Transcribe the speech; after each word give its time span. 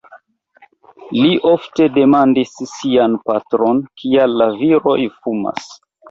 Li 1.17 1.33
ofte 1.49 1.85
demandis 1.97 2.53
sian 2.71 3.17
patron, 3.31 3.81
kial 4.03 4.33
la 4.43 4.47
viroj 4.63 4.97
fumas. 5.19 5.69